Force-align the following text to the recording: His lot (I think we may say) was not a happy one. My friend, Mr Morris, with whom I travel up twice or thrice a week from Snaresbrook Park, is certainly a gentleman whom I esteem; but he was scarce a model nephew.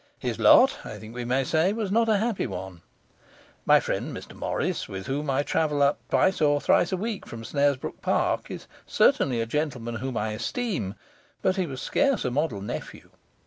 His 0.17 0.39
lot 0.39 0.79
(I 0.83 0.97
think 0.97 1.13
we 1.13 1.25
may 1.25 1.43
say) 1.43 1.73
was 1.73 1.91
not 1.91 2.09
a 2.09 2.17
happy 2.17 2.47
one. 2.47 2.81
My 3.67 3.79
friend, 3.79 4.17
Mr 4.17 4.33
Morris, 4.33 4.89
with 4.89 5.05
whom 5.05 5.29
I 5.29 5.43
travel 5.43 5.83
up 5.83 5.99
twice 6.09 6.41
or 6.41 6.59
thrice 6.59 6.91
a 6.91 6.97
week 6.97 7.27
from 7.27 7.43
Snaresbrook 7.43 8.01
Park, 8.01 8.49
is 8.49 8.65
certainly 8.87 9.39
a 9.41 9.45
gentleman 9.45 9.97
whom 9.97 10.17
I 10.17 10.31
esteem; 10.31 10.95
but 11.43 11.57
he 11.57 11.67
was 11.67 11.83
scarce 11.83 12.25
a 12.25 12.31
model 12.31 12.61
nephew. 12.61 13.11